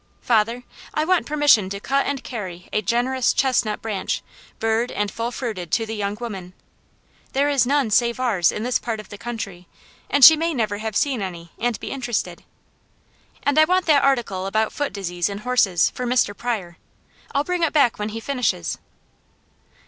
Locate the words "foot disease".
14.73-15.29